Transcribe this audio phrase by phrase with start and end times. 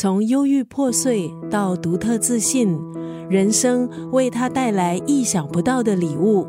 [0.00, 2.74] 从忧郁破碎到独特自信，
[3.28, 6.46] 人生为他带来意想不到的礼物。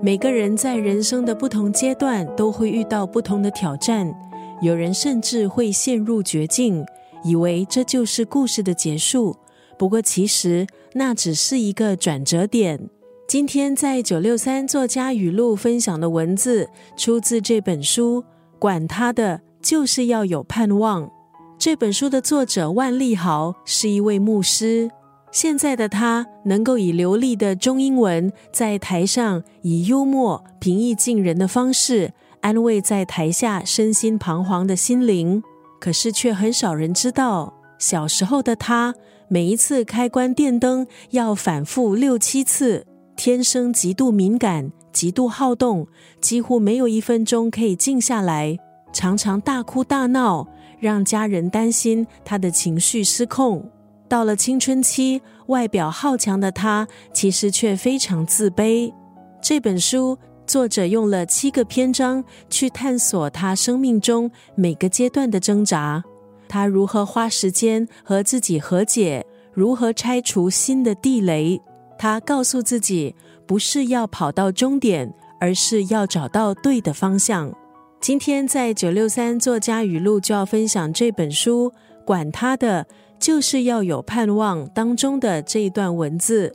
[0.00, 4.10] 每个人在人生的不同阶段都会遇到不同的挑战，
[4.62, 6.82] 有人甚至会陷入绝境，
[7.22, 9.36] 以为这就是故事的结束。
[9.76, 12.88] 不过，其实那只是一个转折点。
[13.28, 16.66] 今天在九六三作家语录分享的文字，
[16.96, 18.24] 出自这本书。
[18.58, 21.10] 管他的，就是要有盼望。
[21.58, 24.90] 这本书的作者万利豪是一位牧师。
[25.30, 35.42] 现在的他能够以流利的中英文，在台上以幽默、平易近人的方式安慰在台下身心彷徨的心灵。
[35.78, 38.94] 可是却很少人知道，小时候的他
[39.28, 42.86] 每一次开关电灯要反复六七次。
[43.18, 45.88] 天生极度敏感、极度好动，
[46.20, 48.56] 几乎没有一分钟可以静下来，
[48.92, 50.46] 常常大哭大闹，
[50.78, 53.68] 让家人担心他的情绪失控。
[54.08, 58.94] 到了青春期，外表好强的他，其实却非常自卑。
[59.42, 66.04] 这本书作者用了七个篇章去探索他生命中每个阶段的挣扎，
[66.48, 71.60] 他如何花时间和自己和解，如何拆除新的地雷。
[71.98, 73.14] 他告诉自己，
[73.46, 77.52] 不是要跑到终点，而是要找到对的方向。
[78.00, 81.72] 今天在九六三作家语录就要分享这本书，
[82.04, 82.86] 管他的，
[83.18, 86.54] 就是要有盼望当中的这一段文字。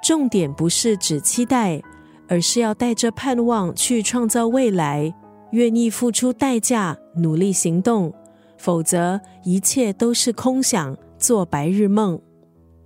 [0.00, 1.82] 重点不是只期待，
[2.28, 5.12] 而是要带着盼望去创造未来，
[5.50, 8.14] 愿意付出代价，努力行动，
[8.56, 12.20] 否则一切都是空想，做白日梦。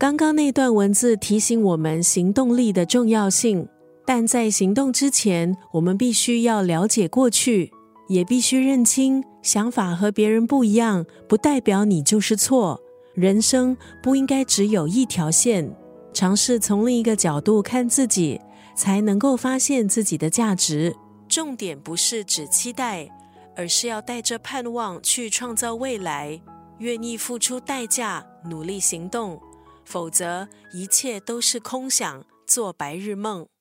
[0.02, 3.68] 刚刚那段文字提醒我们行动力的重要性，
[4.04, 7.70] 但在行动之前，我们必须要了解过去，
[8.08, 12.80] 也必须认清想法和别人不一样，不代表你就是错。
[13.14, 15.72] 人生不应该只有一条线，
[16.12, 18.40] 尝试从另一个角度看自己，
[18.74, 20.92] 才能够发现自己的价值。
[21.28, 23.08] 重点不是只期待，
[23.54, 26.42] 而是要带着盼望去创造未来，
[26.78, 29.40] 愿意付出代价，努力行动。
[29.84, 33.52] 否则，一切都是空想，做白日梦。